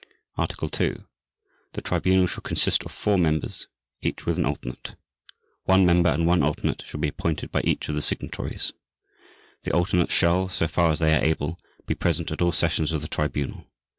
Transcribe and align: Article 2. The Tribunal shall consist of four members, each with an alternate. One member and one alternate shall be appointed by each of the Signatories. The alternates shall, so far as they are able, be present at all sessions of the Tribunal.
Article 0.35 0.67
2. 0.67 0.99
The 1.73 1.81
Tribunal 1.83 2.25
shall 2.25 2.41
consist 2.41 2.83
of 2.83 2.91
four 2.91 3.19
members, 3.19 3.67
each 4.01 4.25
with 4.25 4.39
an 4.39 4.47
alternate. 4.47 4.95
One 5.65 5.85
member 5.85 6.09
and 6.09 6.25
one 6.25 6.41
alternate 6.41 6.81
shall 6.81 6.99
be 6.99 7.09
appointed 7.09 7.51
by 7.51 7.61
each 7.63 7.87
of 7.87 7.93
the 7.93 8.01
Signatories. 8.01 8.73
The 9.63 9.69
alternates 9.73 10.15
shall, 10.15 10.49
so 10.49 10.67
far 10.67 10.89
as 10.89 10.97
they 10.97 11.15
are 11.15 11.23
able, 11.23 11.59
be 11.85 11.93
present 11.93 12.31
at 12.31 12.41
all 12.41 12.51
sessions 12.51 12.91
of 12.93 13.03
the 13.03 13.07
Tribunal. 13.07 13.67